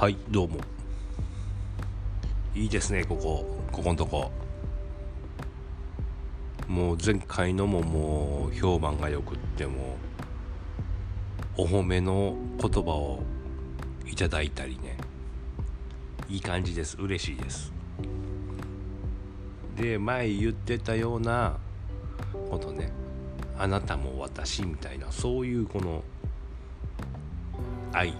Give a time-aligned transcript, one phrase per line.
[0.00, 0.56] はいどうも。
[2.54, 3.44] いいですねここ。
[3.70, 4.30] ここんとこ。
[6.66, 9.98] もう前回のももう評判がよくっても
[11.58, 13.22] お褒めの言葉を
[14.06, 14.96] いただいたりね。
[16.30, 16.96] いい感じです。
[16.96, 17.70] 嬉しいです。
[19.76, 21.58] で前言ってたような
[22.50, 22.90] ことね。
[23.58, 26.02] あなたも私みたいなそういうこの
[27.92, 28.14] 愛。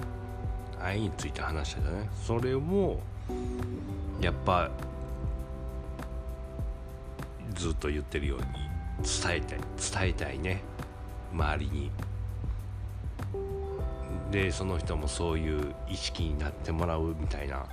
[0.83, 3.01] 愛について話してたねそれも
[4.21, 4.71] やっぱ
[7.55, 8.45] ずっと言ってるように
[9.03, 9.59] 伝えたい。
[10.01, 10.63] 伝えたいね。
[11.33, 11.91] 周りに。
[14.31, 17.67] でその人もそういう意識になってもらうみたいな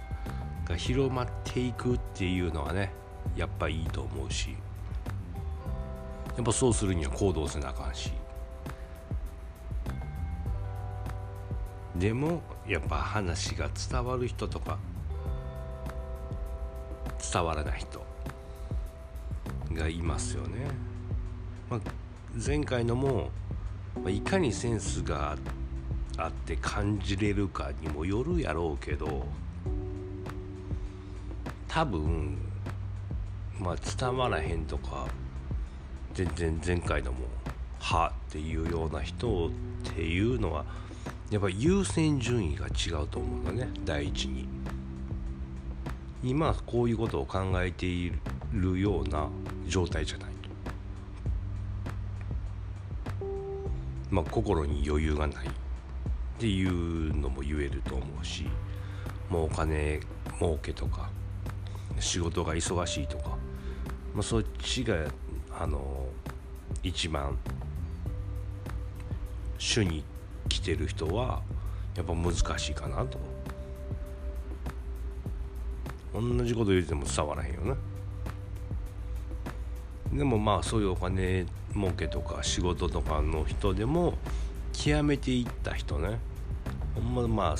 [0.66, 2.92] が広まっていくっていうのはね
[3.36, 4.56] やっぱいいと思うし。
[6.36, 8.12] やっぱそうするには行動せなあかんし。
[12.00, 14.78] でもやっぱ話が伝わる人とか
[17.34, 18.06] 伝わらない人
[19.74, 20.68] がいますよね。
[21.70, 21.80] まあ、
[22.46, 23.30] 前回のも、
[24.04, 25.38] ま、いかにセンスが
[26.18, 29.26] あって感じれるかにもよるやろうけど
[31.68, 32.38] 多分
[33.60, 35.08] まあ伝わらへんとか
[36.14, 37.20] 全然前回のも
[37.80, 39.50] 「は」っていうような人っ
[39.84, 40.66] ていうのは
[41.30, 44.48] やっぱ優先順位が違うと思うんだね第一に。
[46.24, 48.12] 今こういうことを考えてい
[48.52, 49.30] るような
[49.68, 50.30] 状態じゃない。
[53.20, 53.26] と
[54.10, 55.48] まあ心に余裕がない。
[56.38, 58.46] っていうのも言えると思うし
[59.28, 60.00] もうお金
[60.38, 61.10] 儲けとか
[62.00, 63.30] 仕事が忙しいとか、
[64.14, 64.96] まあ、そっちが
[65.60, 66.06] あの
[66.84, 67.36] 一番
[69.58, 70.04] 主に
[70.48, 71.42] 来てる人は
[71.96, 73.20] やっぱ難しいかなと。
[76.14, 77.76] 同じこと言うても伝わらへんよな。
[80.18, 84.18] でもまあそういうお金儲けとか仕事とかの人でも
[84.74, 86.20] 極めていった人ね。
[86.96, 87.56] ほんままあ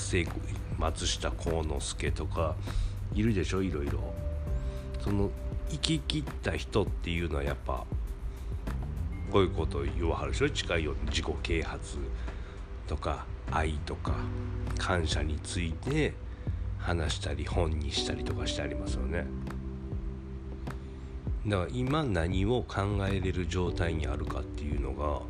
[0.78, 2.56] 松下幸之助とか
[3.14, 4.00] いるでしょいろいろ。
[5.00, 5.30] その
[5.70, 7.84] 生き切った人っていうのはやっぱ
[9.30, 10.50] こういうことを言わはるでしょ？
[10.50, 11.98] 近いように自己啓発
[12.88, 14.14] とか愛とか
[14.78, 16.14] 感謝について
[16.78, 19.26] 話したり本にしたりとかしてありますよね。
[21.46, 25.20] だから今何を考えれる状態にあるかっていうのが、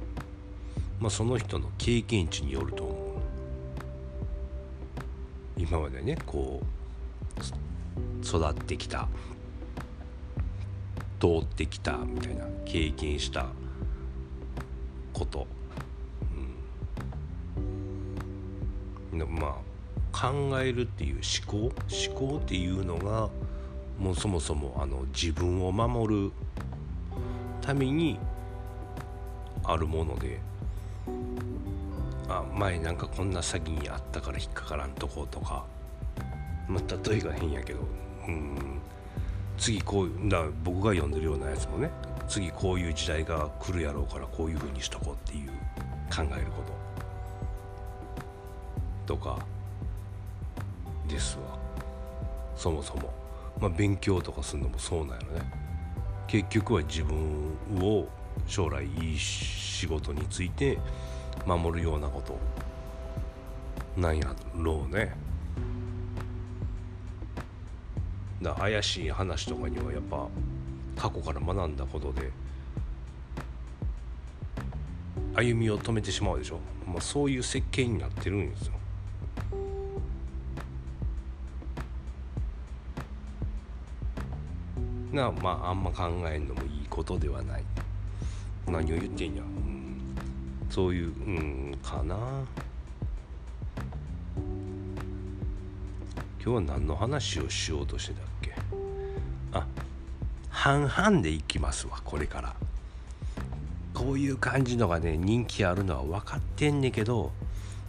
[1.01, 2.97] まあ、その人の経験値によると思う。
[5.57, 9.09] 今までねこう育ってきた
[11.21, 13.47] 通ってきたみたいな経験した
[15.13, 15.47] こと、
[19.27, 19.59] ま
[20.13, 21.73] あ考えるっていう思考？
[21.89, 23.29] 思考っていうのが
[23.99, 26.33] もうそもそもあの自分を守る
[27.61, 28.19] ために
[29.65, 30.41] あるもので
[32.29, 35.65] あ前なんかこんな詐欺にあったから引っかからんとことか
[36.69, 37.81] まあ例えが変やけど
[38.27, 38.79] うん。
[39.59, 41.91] 次こういうだ僕が読んでるようなやつもね
[42.29, 45.49] 次こういう時代が来るやろうからこういうふうにしとこうっていう
[46.15, 46.78] 考えること。
[49.09, 49.39] とか
[51.09, 51.59] ですわ。
[52.55, 53.11] そもそも、
[53.59, 55.53] まあ、勉強とかするのもそうなんやろね。
[56.27, 57.17] 結局は自分
[57.81, 58.07] を
[58.47, 60.79] 将来いい仕事について
[61.47, 62.39] 守るようなこと
[63.99, 65.15] なんやろうね。
[68.43, 70.29] だ怪しい話とかにはやっぱ
[70.97, 72.31] 過去から学んだことで
[75.35, 78.78] 歩みを止めてしまうでしょ、まあ、そういう設計になってるんですよ。
[85.19, 87.65] なまああんま考えんのもいいことではない。
[88.67, 90.17] 何を言ってんや、うん、
[90.71, 92.17] そういううんかな。
[96.41, 98.55] 今日は何の話をしようとしてたっけ。
[99.53, 99.67] あ
[100.51, 102.55] 半々でいきますわこれから。
[103.93, 107.33] こういう感じのがね人気あるのは分かってんねんけど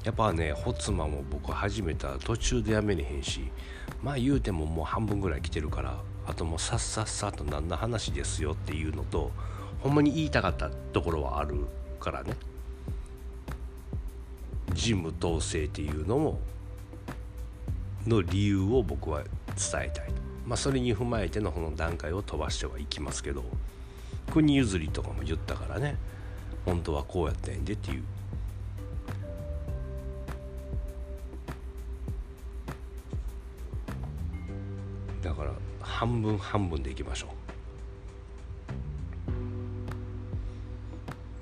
[0.03, 3.51] やっぱねホツマも僕始めた途中でやめれへんし
[4.01, 9.31] まあ言うてももう半分ぐらい来てるからあともうさっさっさと何の話ですよっていうのと
[9.81, 11.65] ほんまに言いたかったところはある
[11.99, 12.33] からね
[14.73, 16.39] ジム統制っていうのも
[18.07, 20.29] の理由を僕は伝えたい。
[20.49, 23.43] まあ、それに踏まえてのこの段階を飛ばしてはいきますけど
[24.31, 25.95] 国譲りとかも言ったからね
[26.65, 28.03] 本当はこうやったんでっていう
[35.21, 35.51] だから
[35.81, 37.27] 半分半分でいきましょ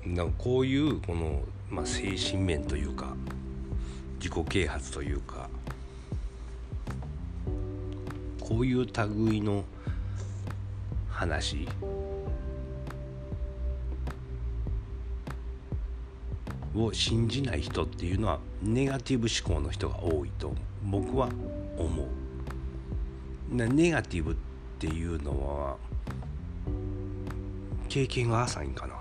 [0.06, 3.14] うなんかこういうこの、まあ、精神面というか
[4.18, 5.48] 自己啓発というか
[8.40, 8.86] こういう
[9.28, 9.64] 類の
[11.10, 11.68] 話
[16.74, 21.28] を信じない人っていうのはネガティブ思考の人が多いと僕は
[21.76, 22.17] 思う。
[23.50, 24.36] ネガティブっ
[24.78, 25.76] ていうのは
[27.88, 28.94] 経験が浅いんかな。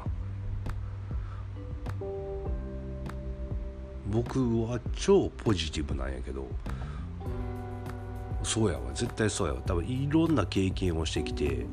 [4.09, 6.47] 僕は超ポジティブなんやけど
[8.41, 8.91] そうやわ。
[8.93, 9.61] 絶対そうやわ。
[9.65, 11.65] 多分いろんな経験をしてきて。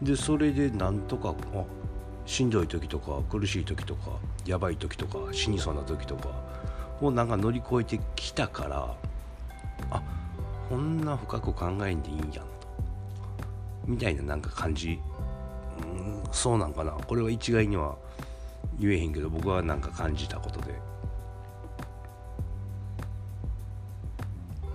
[0.00, 1.64] でそれでなんとかあ
[2.24, 4.12] しんどい時とか苦しい時とか
[4.46, 6.49] やばい時とか死にそうな時とか
[7.00, 8.94] をなんか乗り越えてきたから
[9.90, 10.02] あ
[10.68, 12.42] こんな深く考えんでいいんやんと。
[13.86, 15.00] みたいななんか感じ。
[15.82, 16.92] うんそうなんかな。
[16.92, 17.96] これは一概には
[18.78, 20.74] 言えへんけど僕はなんか感じたことで。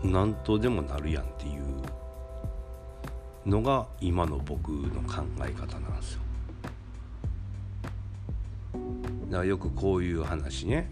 [0.04, 1.64] 何とでもなるやんっていう
[3.50, 6.20] のが今の僕の考え方なんですよ。
[9.30, 10.92] だからよくこういう話ね。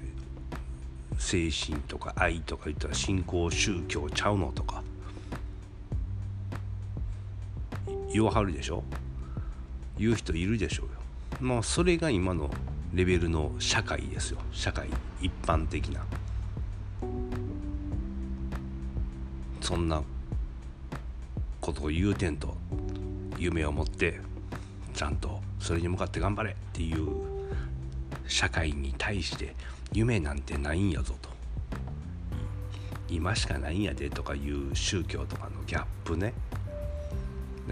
[1.18, 4.84] 精神とか愛とか言ったら信仰宗教ちゃうのとか。
[8.12, 8.84] 言わはるでしょ？
[9.98, 10.92] 言う人いるでしょうよ。
[11.40, 12.50] まあそれが今の
[12.94, 14.40] レベルの社会ですよ。
[14.52, 14.88] 社会
[15.20, 16.06] 一般的な。
[19.62, 20.04] そんな
[21.60, 22.56] ことを言うてんと
[23.40, 24.20] 夢を持って
[24.94, 27.08] ちゃんとそれに向かって頑張れっていう
[28.28, 29.56] 社会に対して
[29.94, 31.30] 夢なんてないんやぞと。
[33.10, 36.34] 今しかないんやでとかいう宗教とかのギャップね。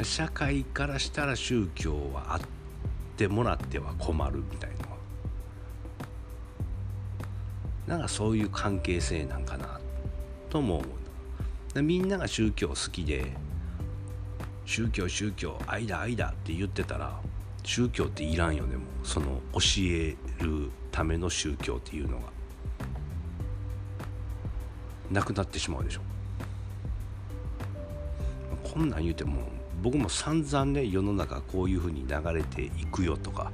[0.03, 2.39] 社会からしたら宗教はあっ
[3.17, 4.91] てもらっては困るみたいな。
[7.87, 9.79] なんかそういう関係性なんかな
[10.49, 10.85] とも思
[11.75, 13.33] うみんなが宗教好きで
[14.65, 17.19] 宗教宗教愛だ愛だって言ってたら
[17.63, 19.07] 宗教っていらんよねもう。
[19.07, 22.23] その教えるための宗教っていうのが
[25.09, 26.01] なくなってしまうでしょ。
[28.63, 29.41] こんなん言うても
[29.81, 33.51] 僕も散々ね世の中こういうふうに流れていくよとか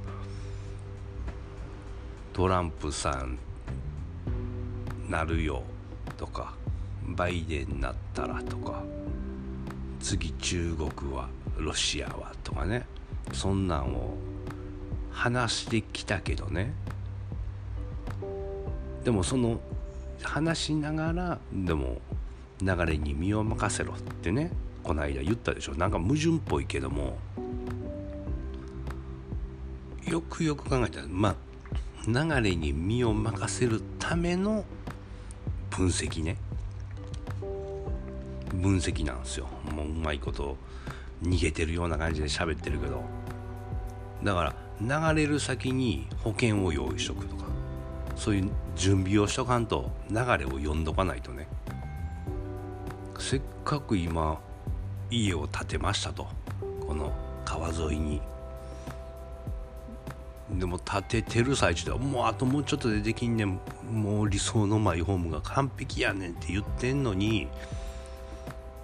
[2.32, 3.38] トランプさん
[5.08, 5.62] なるよ
[6.16, 6.54] とか
[7.02, 8.82] バイデンなったらとか
[10.00, 12.86] 次中国はロシアはとかね
[13.32, 14.14] そんなんを
[15.10, 16.72] 話してきたけどね
[19.08, 19.58] でもその
[20.22, 21.96] 話しながらでも
[22.60, 24.50] 流れに身を任せろってね
[24.82, 25.74] この間言ったでしょ。
[25.76, 27.16] なんか矛盾っぽいけども
[30.06, 31.34] よくよく考えたらまあ
[32.06, 34.66] 流れに身を任せるための
[35.70, 36.36] 分析ね。
[38.52, 39.48] 分析なんですよ。
[39.74, 40.58] もううまいこと
[41.22, 43.02] 逃げてるような感じで喋ってるけど。
[44.22, 47.47] だから流れる先に保険を用意しとくとか。
[48.18, 51.46] そういう準備をしとかんと流れを読んどかないとね。
[53.18, 54.40] せっかく今
[55.10, 56.26] 家を建てましたと。
[56.86, 57.12] この
[57.44, 58.20] 川沿いに。
[60.50, 63.60] でも建ててる最中ではもうあともうちょっとでできんねん。
[63.92, 67.46] もう理想のマイホームが完璧やねんって言ってんのに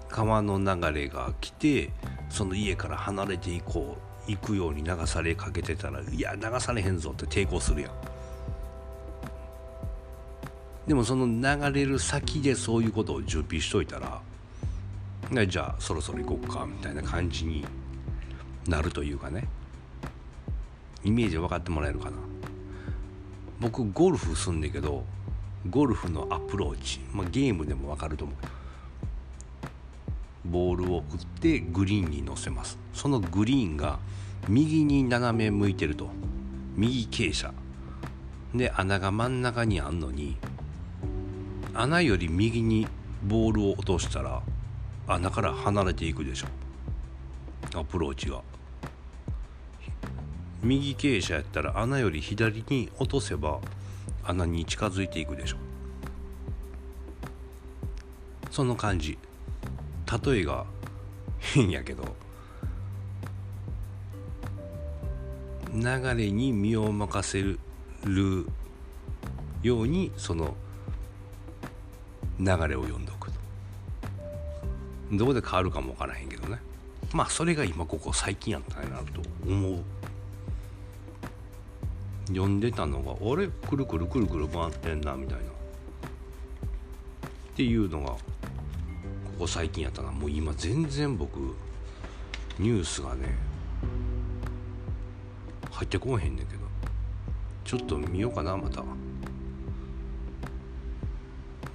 [0.09, 1.91] 川の流れが来て
[2.31, 3.97] その家から離れていこ
[4.29, 8.14] う行くように流されかけてたらいや流されへんぞって抵抗するやん。
[10.87, 17.65] でもその流れる先でそういうことを準備しといたらじゃあそろそろ行こうかみたいな感じに
[18.69, 19.49] なるというかね。
[21.03, 22.17] イメージ分かってもらえるかな。
[23.61, 25.05] 僕ゴルフすんねんけど
[25.71, 28.37] ゴルフのアプローチ、まあ、ゲームでも分かると思う。
[30.47, 31.05] ボールを打っ
[31.41, 32.79] てグリーンに乗せます。
[32.93, 33.99] そのグリーンが
[34.49, 36.09] 右に斜め向いてると。
[36.77, 37.57] 右傾斜。
[38.55, 40.37] で穴が真ん中にあんのに
[41.75, 42.87] 穴より右に
[43.25, 44.43] ボールを落としたら
[45.09, 46.47] 穴から離れていくでしょ。
[47.79, 48.43] アプローチが
[50.63, 53.61] 右傾斜やったら穴より左に落とせば
[54.23, 55.57] 穴に近づいていくでしょ。
[58.51, 59.19] その感じ。
[60.25, 60.65] 例えが
[61.41, 62.15] 変やけど。
[65.75, 65.83] 流
[66.17, 67.59] れに身を任せる
[69.65, 70.55] ようにその
[72.39, 73.39] 流れを読んでおくと。
[75.13, 76.59] どこで変わるかも分からへんけどね。
[77.13, 79.83] まあそれが今ここ最近やったんやなと思う。
[82.29, 83.49] 読んでたのが「あれ？
[83.49, 85.45] くるくるくるくる回ってんな」みたいな。
[85.45, 85.49] っ
[87.57, 88.19] ていうのがこ
[89.41, 90.11] こ最近やったな。
[90.11, 91.39] もう今全然僕
[92.59, 93.37] ニュースがね
[95.71, 96.65] 入ってこへんねんけど。
[97.65, 98.83] ちょっと見ようかなまた。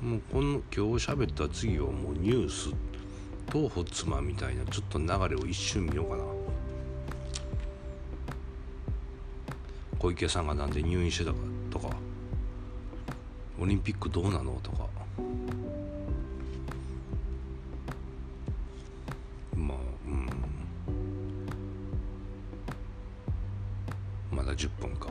[0.01, 2.73] もうこの今日喋った次はもうニュース
[3.51, 6.23] とホツマみたいなちょっと流れを一瞬見ようかな。
[9.99, 11.37] 小池さんがなんで入院してたか
[11.69, 11.89] とか
[13.59, 14.87] オリンピックどうなのとか。
[19.53, 19.77] まあ
[20.07, 20.29] うん。
[24.31, 25.09] まだ10分か、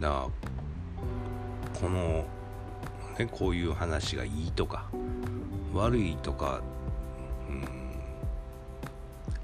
[0.00, 2.24] だからこの
[3.18, 4.86] ねこういう話がいいとか
[5.72, 6.60] 悪いとか、
[7.48, 7.64] うん、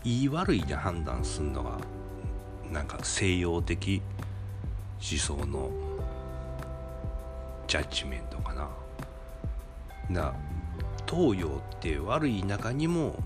[0.05, 1.79] いい悪いで判断するのが
[2.71, 4.01] なんか西洋的
[5.01, 5.71] 思想の
[7.67, 8.69] ジャッジメントかな。
[10.13, 10.35] だ
[11.09, 13.17] 東洋って悪い中にも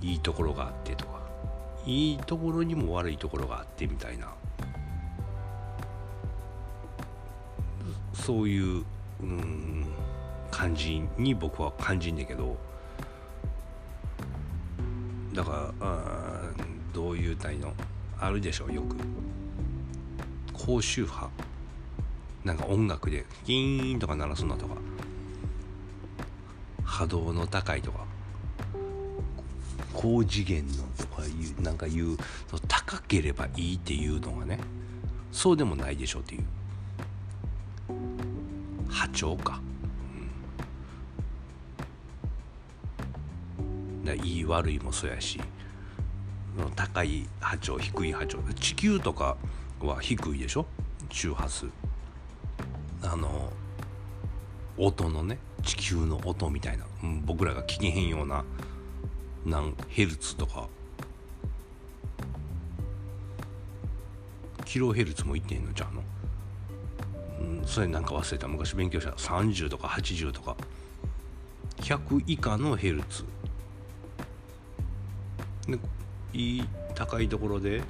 [0.00, 1.20] いいところがあってとか
[1.84, 4.28] いいところにも悪いところがあってみたいな
[8.20, 8.84] そういう
[9.22, 9.86] うん
[10.50, 12.56] 感じに僕は感じんねんけど
[15.32, 16.40] だからあ
[16.92, 17.72] どういう体の
[18.18, 18.96] あるでしょうよく。
[20.52, 21.30] 高周波
[22.44, 24.74] なんか音楽でキーンとか鳴らすのとか。
[26.84, 28.04] 波動の高いとか。
[29.94, 32.16] 高次元のとかいうなんかいう
[32.68, 34.58] 高ければいいっていうのがね
[35.30, 36.44] そうでもないでしょうっていう。
[39.00, 39.62] 波長か,、
[43.58, 45.40] うん、だいい悪いもそうやし
[46.76, 48.38] 高い波長低い波長。
[48.60, 49.38] 地球とか
[49.80, 50.66] は低いでしょ？
[51.08, 51.66] 周波数。
[53.02, 53.50] あの
[54.76, 58.44] 音のね地球の音みたいな、うん、僕らが聞けへんような
[59.46, 60.68] 何ヘルツとか。
[64.66, 66.02] キロヘルツもいってんのじゃあの、
[67.66, 68.48] それなんか忘れた。
[68.48, 69.10] 昔勉強した。
[69.12, 70.56] 30とか80とか。
[71.78, 73.24] 100以下のヘルツ。
[75.66, 75.78] で
[76.32, 77.82] いい高いところで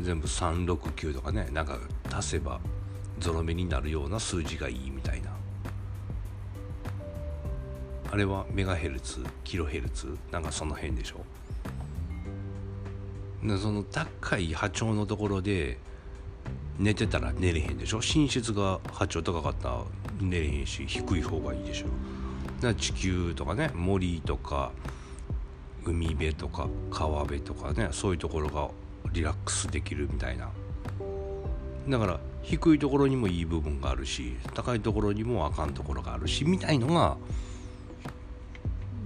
[0.00, 1.48] 全部369とかね。
[1.52, 1.78] なんか
[2.12, 2.60] 足せば
[3.18, 5.30] ゾロ目になるような数字がいいみたいな。
[8.12, 11.24] あれはメガヘルツキロヘルツなんかその辺でしょ。
[13.42, 15.78] でその高い波長のところで
[16.78, 17.98] 寝てたら寝れへんでしょ？
[17.98, 19.84] 寝室が波長高かったら
[20.20, 21.86] 寝れへんし低い方がいいでしょ？
[22.56, 24.72] だから地球とかね森とか
[25.84, 28.68] 海辺とか川辺とかねそういうところが
[29.12, 30.50] リラックスできるみたいな。
[31.88, 37.16] だから低いところにもいい部分があるし高いところにもあかんところがあるしみたいのが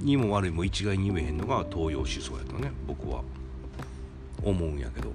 [0.03, 3.23] いいも悪いも一概に言えへんのが東洋思想やとね僕は
[4.43, 5.13] 思うんやけど。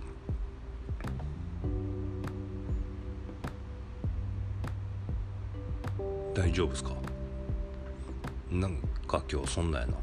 [6.35, 6.91] 大丈夫ですか？
[8.51, 8.75] なん
[9.07, 9.93] か今日そんなやな。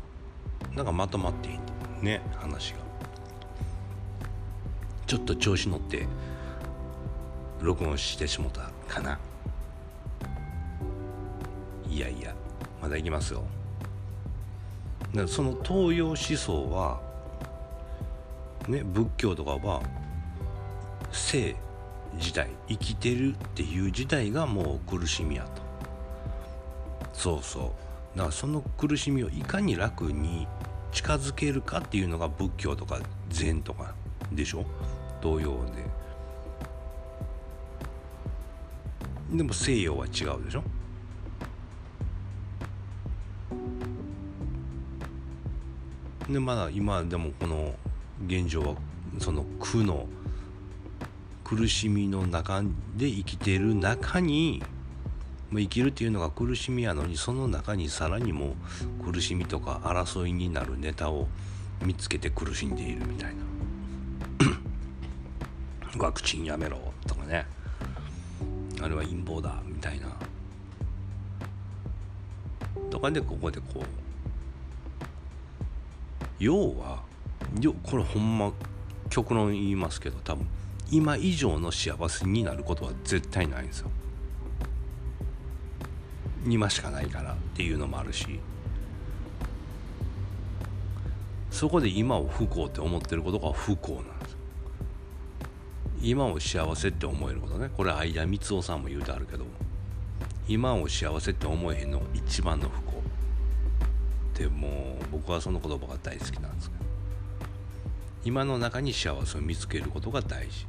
[0.75, 1.59] なんかまとまっていい？
[2.05, 2.79] ね話が。
[5.07, 6.07] ちょっと調子乗って
[7.61, 9.19] 録音してしもたかな。
[11.87, 12.35] いやいや
[12.81, 13.45] まだいきますよ。
[15.29, 16.99] その東洋思想は
[18.67, 19.83] ね仏教とかは
[21.13, 21.55] 生
[22.15, 25.62] 自体生きてるっていう自体がもう苦しみやと。
[27.23, 28.19] そうそう。
[28.19, 30.49] だからその苦しみをいかに楽に
[30.91, 32.99] 近づけるかっていうのが仏教とか
[33.29, 33.95] 禅とか
[34.33, 34.65] でしょ？
[35.21, 35.65] 同様
[39.31, 39.37] で。
[39.37, 40.65] でも西洋は違うでしょ？
[46.29, 47.73] でまだ今でもこの
[48.27, 48.75] 現状は
[49.21, 50.09] その苦の
[51.45, 52.63] 苦しみの中
[52.97, 54.61] で生きてる中に
[55.61, 58.55] 生きるっていうのが苦しみやのにその中にさらにも
[59.05, 61.29] 苦しみとか争いになるネタを
[61.85, 63.43] 見つけて苦しんでいるみたいな。
[66.05, 67.47] ワクチンやめろとかね。
[68.81, 70.09] あれは陰謀だみたいな。
[72.91, 73.83] とかでここでこう
[76.39, 77.03] 要は
[77.85, 78.53] これほんま
[79.09, 80.47] 極論言いますけど多分
[80.91, 83.91] 今以上の幸せになることは絶対ないんですよ。
[86.47, 88.41] 今しかないからっていうのもあるし
[91.51, 94.37] そこで今を不幸って思ってることが不幸なんです。
[96.01, 97.71] 今を幸せって思えることね。
[97.77, 99.45] これ相田光夫さんも言うてあるけど
[100.49, 103.03] 今を幸せって思えへんのが一番の不幸っ
[104.35, 106.83] てもう僕はその言葉が大好きなんですけど。
[108.25, 110.67] 今の中に幸せを見つけることが大事。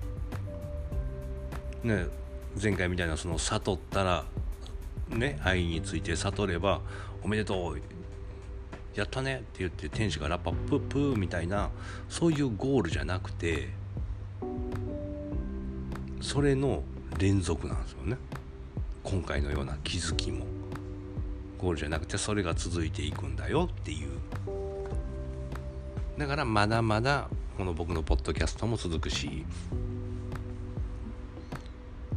[1.84, 2.08] ね
[2.62, 4.26] 前回みたいなその悟ったら
[5.14, 6.82] ね愛について悟れば
[7.24, 7.82] おめでとう
[8.96, 11.70] やったねって言って天使がラッパプープーみたいな
[12.10, 13.70] そういうゴールじゃなくて
[16.22, 16.84] それの
[17.20, 18.18] 連続なんですよね。
[19.04, 20.46] 今回のような気づきも。
[21.58, 24.10] ゴールじゃなくてそれが続いていくんだよっていう。
[26.18, 29.46] だからまだまだこの僕のポッドキャストも続くし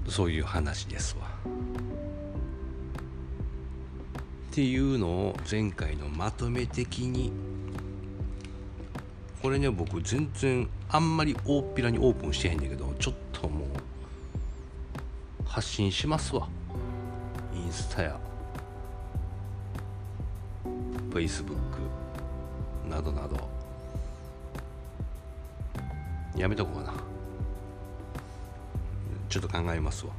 [0.09, 1.36] そういう話ですわ。
[4.57, 7.31] っていうのを前回のまとめ的に。
[9.43, 13.69] これね僕全然あんまり大っぴらにオープンしてへんだけどちょっともう
[15.45, 16.49] 発信しますわ。
[17.55, 18.19] インスタや
[20.65, 21.57] フェイスブッ
[22.87, 23.37] クなどなど。
[26.35, 26.95] やめとこうかな。
[29.29, 30.15] ちょっと考えますわ。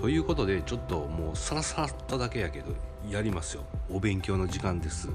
[0.00, 2.72] ということでちょっともうさらさらっとだけやけど
[3.10, 3.64] やりますよ。
[3.90, 5.10] お勉強の時間です。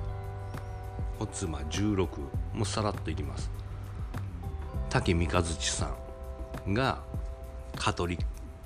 [1.20, 2.08] おつま16
[2.54, 3.50] もうさらっといきます。
[4.92, 5.92] 竹三日月さ
[6.68, 7.00] んが
[7.76, 8.20] 香取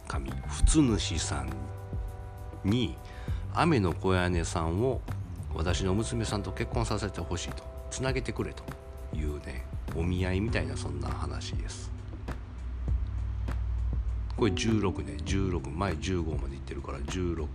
[0.09, 1.49] 神普通主さん
[2.65, 2.97] に
[3.53, 4.99] 雨の小屋根さんを
[5.55, 8.63] 私の娘さんと結婚させてほしいとつなげてくれと
[9.15, 9.65] いうね
[9.95, 11.98] お見合いみたいなそんな話です。
[14.39, 15.17] これ16ね。
[15.25, 17.45] 16前15までいってるから16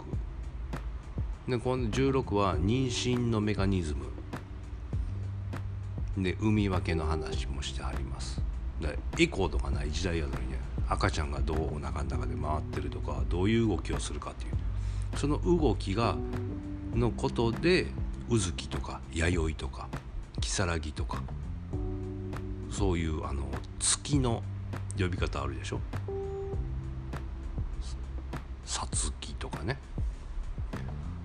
[1.48, 4.04] でこの16は妊娠のメカニズム。
[6.22, 8.40] で産み分けの話もしてはります。
[8.82, 14.52] でエコーとかない時代やのにね赤ちゃんがどうお腹の中で回ってるとかどういう動きをするかっていう。
[15.16, 16.16] その動きが
[16.94, 17.86] のことで
[18.28, 19.88] うずきとか弥生とか
[20.38, 21.22] 如月とか
[22.70, 23.42] そういうあの
[23.78, 24.42] 月の
[24.98, 25.80] 呼び方あるでしょ。
[28.64, 29.78] さつきとかね。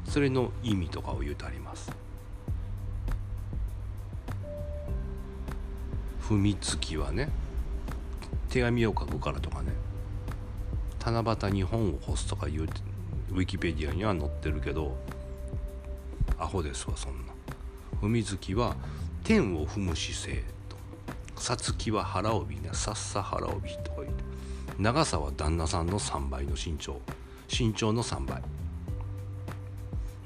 [0.06, 1.91] それの意味とかを言うとあります。
[6.21, 7.30] 踏みつきはね
[8.49, 9.71] 手紙を書くからとかね。
[10.99, 12.63] 七夕に本を干すとかいう
[13.32, 14.95] ウィキペディアには載ってるけど
[16.38, 17.34] アホですわそんな。
[18.02, 18.75] 踏みつきは
[19.23, 20.78] 天を踏む姿勢と。
[21.41, 24.23] さつきは腹帯ねさっさ腹帯とか言って。
[24.78, 27.02] 長さは旦那さんの3倍の身長。
[27.49, 28.41] 身長の3倍。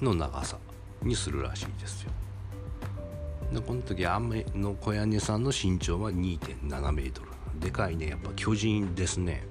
[0.03, 0.57] の長さ
[1.01, 2.11] にするらしいですよ。
[3.53, 7.29] でこの時雨の小屋根さんの身長は2.7メートル。
[7.59, 8.09] でかいね。
[8.09, 9.45] やっぱ巨人ですね。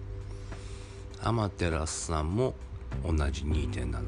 [1.22, 2.54] アマテラスさんも
[3.04, 4.02] 同じ2.7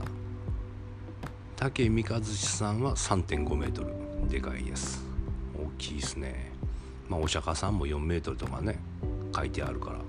[1.57, 3.95] 竹三日月さんは3.5メートル。
[4.29, 5.05] でかいです。
[5.57, 6.53] 大きいですね。
[7.09, 8.79] まあお釈迦さんも4メートルとかね
[9.35, 10.04] 書いてあるから。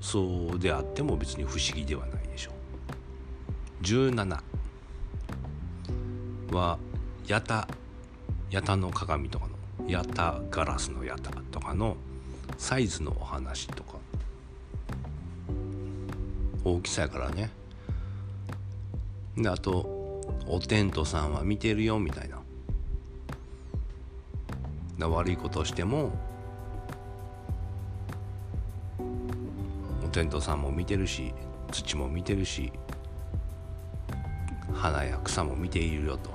[0.00, 2.54] そうであっても別に不思議ではないでしょう。
[3.84, 4.40] 17
[6.52, 6.78] は
[7.26, 7.68] ヤタ
[8.50, 11.96] ヤタの鏡とかのヤタガラスのヤタとかの
[12.58, 13.98] サイズのお話とか。
[16.62, 17.50] 大きさやからね。
[19.36, 22.38] であとおテントさんは見てるよみたいな。
[25.08, 26.12] 悪いことをしても
[30.10, 31.32] テントさんも見てるし
[31.70, 32.72] 土も見てるし
[34.74, 36.30] 花や草も見ているよと。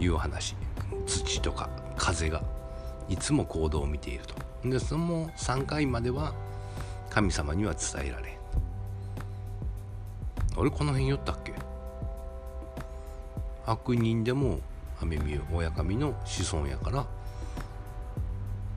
[0.00, 0.54] いう話。
[1.06, 2.42] 土とか風が
[3.08, 4.68] いつも行動を見ていると。
[4.68, 6.34] でその3回までは
[7.10, 8.38] 神様には伝えられ
[10.56, 11.52] 俺この辺言ったっけ？
[13.66, 14.58] 悪人でも
[15.00, 17.06] 雨見親神の子孫やから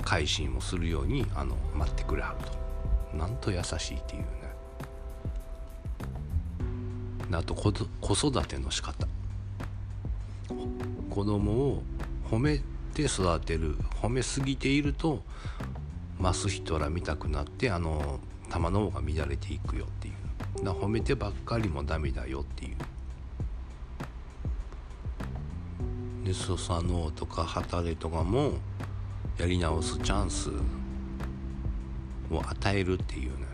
[0.04, 2.61] 改心をするようにあの待ってくれはると。
[3.14, 4.28] なんと優しいっていうね。
[7.34, 9.08] あと子育ての仕方。
[11.10, 11.84] 子供を
[12.30, 12.62] 褒め
[12.94, 15.24] て育てる褒めすぎていると
[16.20, 18.20] 増す人ら見たくなってあの
[18.50, 20.66] 玉の方が乱れていくよっていう。
[20.66, 22.76] だ褒めてばっかりもダメだよっていう。
[26.26, 28.54] でソサノオとかハタレとかも
[29.38, 30.50] やり直すチャンス
[32.32, 33.46] を与えるっていうね。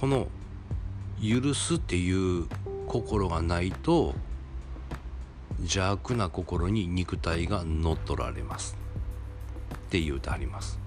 [0.00, 0.26] この
[1.22, 2.46] 許すっていう
[2.86, 4.14] 心がないと
[5.60, 8.76] 邪悪な心に肉体が乗っ取られます
[9.74, 10.80] って言うてあります。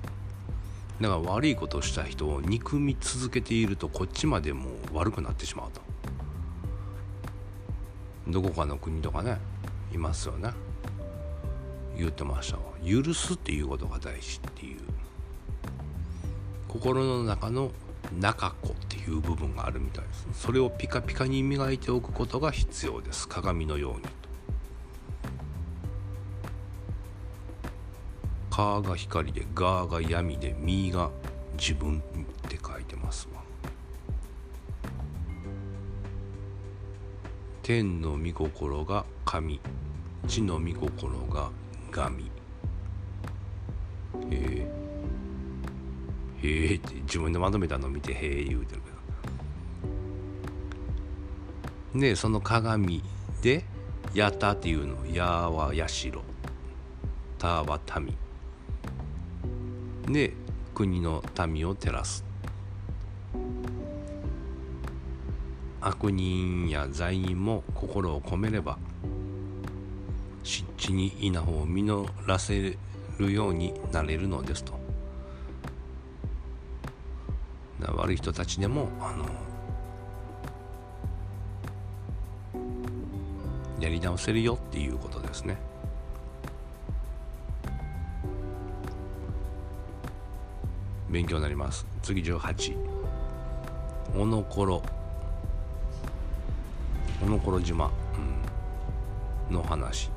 [1.00, 5.82] だから悪いことをした人を憎み続けているとこっちまでもう悪くなってしまうと。
[8.28, 9.38] どこかの国とかね
[9.94, 10.52] いますよね。
[11.98, 14.80] 言ってました許すっていうことが大事っていう。
[16.68, 17.72] 心の中の
[18.20, 20.28] 中子っていう部分があるみたいです。
[20.34, 23.28] それをピカピカに磨いておくことが必要です。
[23.28, 24.02] 鏡のように
[28.52, 31.10] カーが光でガーが闇でミーが
[31.58, 33.42] 自分って書いてますわ。
[37.64, 39.60] 天の御心が神。
[40.28, 41.52] 地の御心が
[41.96, 42.26] 神。
[42.26, 42.28] へ
[44.32, 44.68] え。
[46.44, 48.90] へえって自分でまとめたのを見てへえ言うてるけ
[51.98, 52.00] ど。
[52.02, 53.02] でその鏡
[53.42, 53.64] で
[54.14, 56.12] 「やた」っていうの「や」は社
[57.40, 58.18] 「た」は民
[60.14, 60.34] で
[60.74, 62.26] 国の民を照らす。
[65.80, 68.80] 悪人や罪人も心を込めれば
[70.46, 72.78] 湿地に稲穂を実らせ
[73.18, 74.74] るようになれるのですと。
[77.82, 79.26] 悪い人たちでもあの
[83.80, 85.58] やり直せるよっていうことですね。
[91.10, 91.88] 勉強になります。
[92.04, 92.76] 次18
[94.16, 94.84] おのころ。
[97.24, 97.90] おのころ島、
[99.50, 100.15] の話。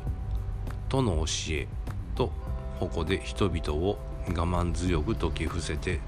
[0.89, 1.69] との教え
[2.15, 2.33] と
[2.79, 3.99] 矛で人々を
[4.29, 6.01] 我慢強く説き伏せて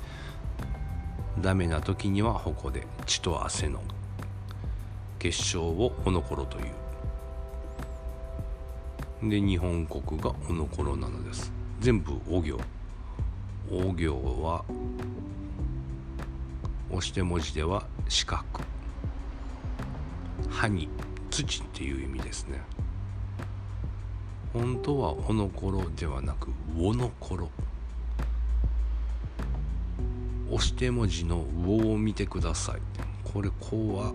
[1.40, 3.82] ダメな時には矛で血と汗の
[5.18, 6.64] 結晶をおのころという。
[9.28, 11.52] で日本国がおのころなのです。
[11.80, 12.58] 全部お行
[13.70, 14.64] お行は
[16.90, 18.42] 押して文字では四角。
[20.48, 20.88] 葉に
[21.30, 22.60] 土っていう意味ですね。
[24.52, 27.50] 本当はおのころではなくおのころ。
[30.50, 32.80] 押して文字の「う」を見てください。
[33.22, 34.12] これこうは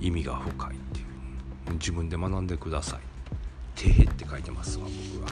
[0.00, 1.72] 意味が深いっていう。
[1.74, 3.00] 自分で学んでください
[3.74, 5.30] 「てへ」って書いてますわ僕は。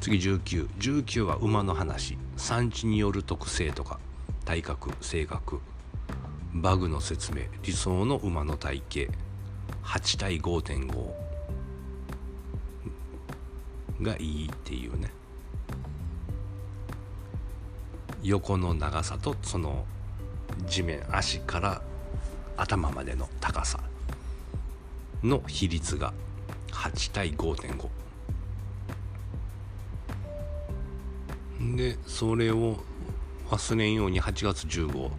[0.00, 2.16] 次1919 19は馬の話。
[2.38, 4.00] 産地による特性とか。
[4.46, 5.60] 体格性格。
[6.54, 7.42] バグの説明。
[7.62, 9.12] 理想の馬の体型。
[9.84, 11.29] 8対5.5
[14.02, 15.10] がいいっていうね。
[18.22, 19.84] 横の長さとその
[20.66, 21.82] 地面足から
[22.56, 23.80] 頭までの高さ
[25.22, 26.12] の比率が
[26.72, 27.88] 8対5.5
[31.76, 32.76] でそれを
[33.50, 35.10] 忘れんように8月155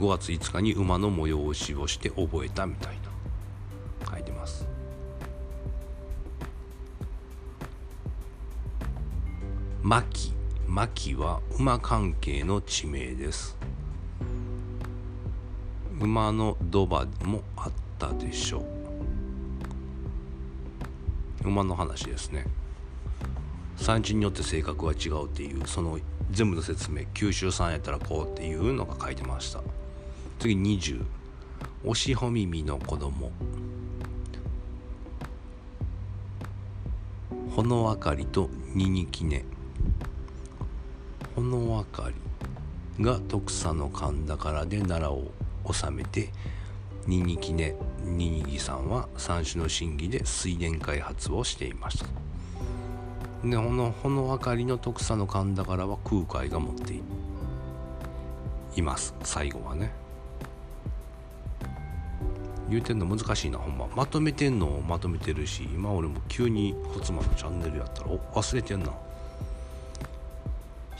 [0.00, 3.01] 月5日に馬の催しをして覚えたみたい。
[9.82, 10.32] 牧
[10.68, 13.56] 牧は馬関係の地名です。
[16.00, 18.60] 馬のドバもあったでしょ
[21.44, 21.48] う。
[21.48, 22.46] 馬の話ですね。
[23.76, 25.98] 産地によって性格は違うっていうその
[26.30, 29.60] 全部の説明九州産やったらこうっていうのが書いてました。
[30.38, 31.04] 次20
[31.84, 33.32] おしほ耳の子供。
[37.56, 39.44] ほのあかりとににきね。
[41.34, 42.10] ほのあか
[42.98, 45.32] りが徳佐の神田からで奈良を
[45.72, 46.28] 治めて
[47.06, 52.06] ににきねににぎさんは三種の神器で水田開発をしていました。
[53.44, 56.94] でこのほの明かりの徳佐の神田からは空海が持って
[58.76, 59.14] います。
[59.22, 59.92] 最後はね。
[62.68, 63.88] 言うてんの難しいなほんま。
[63.96, 68.92] まとめてんのをまとめてるし今俺も急にホツマのチャンネルやったらお忘れてんな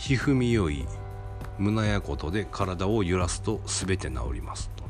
[0.02, 0.84] ひふみよい
[1.60, 4.82] 胸やことで体を揺らすと全て治りますと。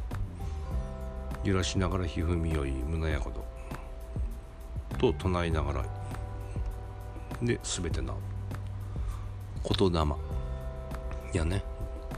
[1.44, 3.30] 揺らしながらひふみよい胸やこ
[4.90, 5.02] と。
[5.12, 5.84] と唱えながら。
[7.42, 8.14] で全てな
[9.78, 9.98] 言霊。
[11.34, 11.62] いやね。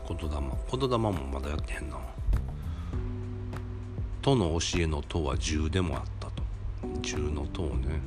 [0.06, 0.28] 言霊。
[0.70, 1.96] 言霊もまだやってへんな。
[4.22, 6.44] との教えの「と」は10でもあったと。
[7.02, 8.00] 10の「と」ね。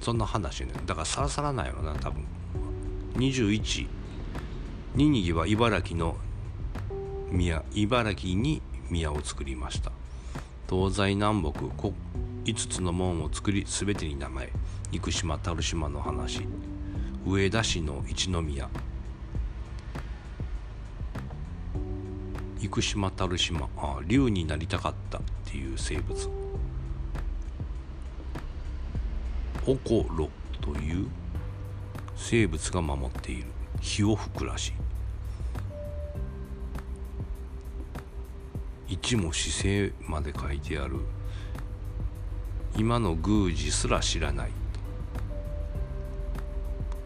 [0.00, 0.72] そんな話ね。
[0.86, 2.24] だからさらさらないよな多分。
[3.16, 3.88] 21
[4.94, 6.16] ニニギは茨城の
[7.30, 9.90] 宮茨城に宮を作りました。
[10.68, 11.60] 東西南北
[12.44, 14.52] 5つの門を作り全てに名前。
[14.92, 16.46] 生島樽島の話。
[17.26, 18.68] 上田市の一宮。
[22.60, 23.70] 生島樽島。
[23.78, 26.28] あ竜になりたかったっていう生物。
[29.66, 30.28] オコロ
[30.60, 31.08] という
[32.28, 33.44] 生物が守っている。
[33.80, 34.72] 火を吹くらしい。
[38.94, 40.96] 一も姿勢まで書いてある。
[42.76, 44.50] 今の宮司すら知らない。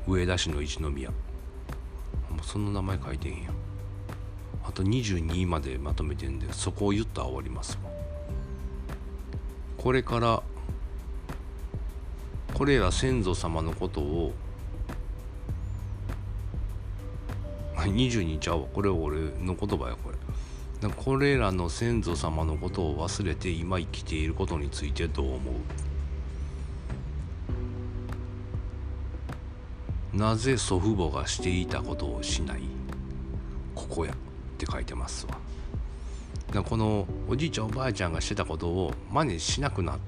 [0.09, 1.11] 上田市の一宮。
[1.11, 1.17] も
[2.43, 3.51] うその名前書いてへんや。
[4.65, 7.79] あと22までまとめてんでそこを言ったら終わります。
[7.85, 7.91] わ
[9.77, 10.43] これから
[12.55, 14.33] これら先祖様のことを
[17.91, 20.17] 22ちゃうこれ俺の言葉やこれ。
[20.97, 25.51] これらの先祖様のことを忘れて今生きていることについてどう思
[30.15, 30.17] う？
[30.17, 32.63] なぜ祖父母がしていたことをしない？
[33.75, 34.17] ここやっ
[34.57, 35.37] て書いてますわ。
[36.53, 39.99] だこのおじいちゃんおばあちゃんがしてたことを真似しなくなっ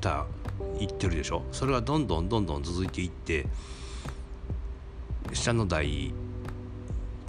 [0.00, 0.26] た
[0.78, 1.42] 言ってるでしょ？
[1.52, 3.46] それがどんどんどんどん続いていって
[5.32, 6.12] 下の代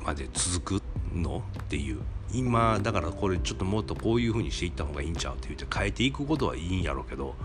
[0.07, 1.43] まで続くの？
[1.59, 1.99] っていう。
[2.33, 7.35] 今だからこれちょっともっとこういう風にしていった方がいいんちゃうって言って変えていくことはいいんやろうけど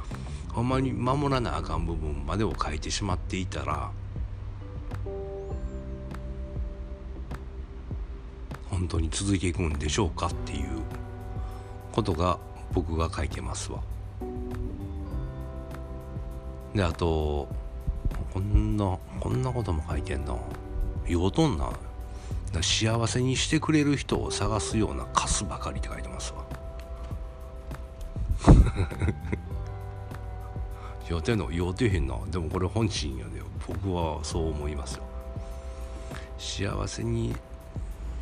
[0.52, 3.92] ほんまに守らなあかん部分までを変えてしまっていたら
[8.70, 10.68] 本当に続いていくんでしょうかっていう
[11.92, 12.38] ことが
[12.72, 13.80] 僕が書いてますわ。
[16.74, 17.48] であと
[18.34, 20.34] こんなこんなことも書いてんな
[21.06, 21.70] 言うとんな
[22.60, 26.44] 幸せにしてくれる人を探すようなカスばかりって書いてますわ。
[31.08, 32.18] 予定の予定へんな。
[32.30, 35.04] でもこれ本心やで僕はそう思いますよ。
[36.38, 37.34] 幸せに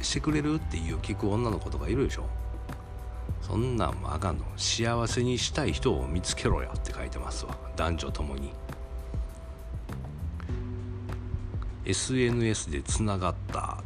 [0.03, 2.25] してくれるっていう聞く女の子とかいるでしょ。
[3.43, 7.57] そんなんもあかんの幸せにしたい人を見つけろやって書いてますわ。
[7.77, 8.53] 男女ともに。
[11.85, 13.83] SNS でつながった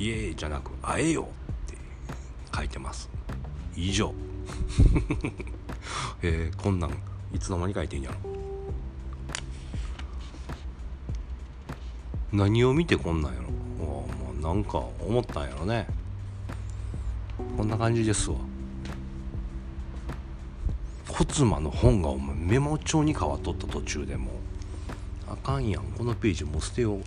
[0.00, 1.28] イエーイじゃなく会えよ
[1.66, 1.76] って
[2.56, 3.10] 書いてます。
[3.76, 4.14] 以上。
[6.22, 6.90] えー、こんなん
[7.34, 8.16] いつの間に書いてんやろ。
[12.32, 13.50] 何を見てこんなんやろ。
[13.84, 14.08] も
[14.38, 15.86] うなんか思ったんやろね。
[17.58, 18.38] こんな感じですわ。
[21.08, 24.30] コツマの本がお前メモ帳に変わっとった途中でも
[25.28, 25.82] あかんやん。
[25.98, 27.02] このページもう捨てよう。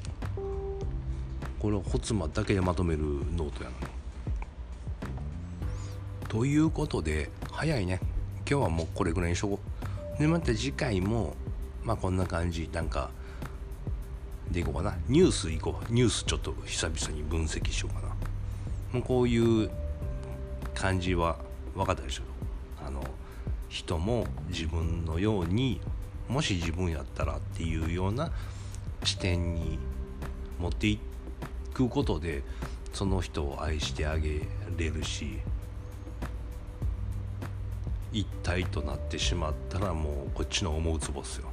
[1.63, 3.75] これをホツマだけでまとめるノートやの
[6.27, 8.01] ということで早いね。
[8.39, 9.59] 今日はもうこれぐらいにしとこ
[10.17, 10.19] う。
[10.19, 11.37] でまた次回も
[11.81, 13.11] まあこんな感じなんか
[14.51, 14.97] でいこうかな。
[15.07, 15.93] ニュースいこう。
[15.93, 18.09] ニュースちょっと久々に分析しようかな。
[18.91, 19.69] もうこういう
[20.75, 21.37] 感じは
[21.75, 22.23] 分かったでしょ
[22.85, 23.01] あの
[23.69, 25.79] 人も自分のように
[26.27, 28.33] もし自分やったらっていうような
[29.05, 29.79] 視点に
[30.59, 31.12] 持っていって
[31.73, 32.43] くことで
[32.93, 34.41] その人を愛してあげ
[34.77, 35.39] れるし
[38.11, 41.49] 一体となってしまったらもうこっちの思うつぼっすよ。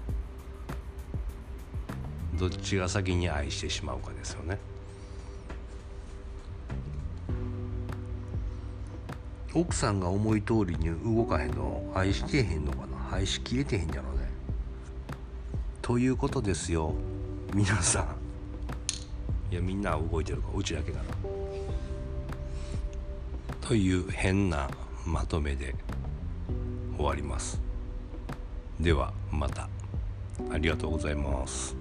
[2.39, 4.59] どっちが先に愛してしまうかですよね。
[9.55, 13.17] 奥さんが思い通りに動かへんの愛してへんのかな？
[13.17, 14.29] 愛しきれてへんじゃろうね。
[15.83, 16.95] ということですよ
[17.55, 18.20] 皆さん。
[19.51, 21.05] いやみんな動いてるからうちだけだな。
[23.61, 24.69] という変な
[25.05, 25.75] まとめで
[26.97, 27.61] 終わります。
[28.79, 29.69] ではまた。
[30.51, 31.80] ありがとうございます。